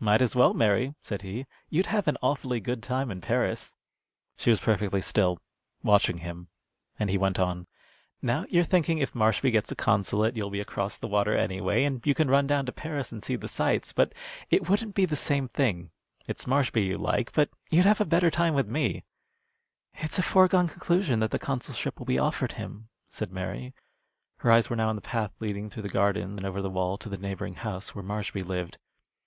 [0.00, 1.44] "Might as well, Mary," said he.
[1.68, 3.76] "You'd have an awfully good time in Paris."
[4.34, 5.38] She was perfectly still,
[5.82, 6.48] watching him,
[6.98, 7.66] and he went on:
[8.22, 12.00] "Now you're thinking if Marshby gets the consulate you'll be across the water anyway, and
[12.06, 13.92] you could run down to Paris and see the sights.
[13.92, 14.14] But
[14.48, 15.90] it wouldn't be the same thing.
[16.26, 19.04] It's Marshby you like, but you'd have a better time with me."
[19.92, 23.74] "It's a foregone conclusion that the consulship will be offered him," said Mary.
[24.38, 26.96] Her eyes were now on the path leading through the garden and over the wall
[26.96, 28.78] to the neighboring house where Marshby lived.